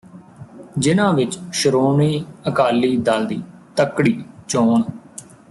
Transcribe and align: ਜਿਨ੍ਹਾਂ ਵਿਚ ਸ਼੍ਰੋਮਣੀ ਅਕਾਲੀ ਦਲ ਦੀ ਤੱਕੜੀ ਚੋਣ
ਜਿਨ੍ਹਾਂ 0.77 1.11
ਵਿਚ 1.13 1.37
ਸ਼੍ਰੋਮਣੀ 1.53 2.23
ਅਕਾਲੀ 2.47 2.95
ਦਲ 2.97 3.25
ਦੀ 3.25 3.41
ਤੱਕੜੀ 3.75 4.17
ਚੋਣ 4.47 4.83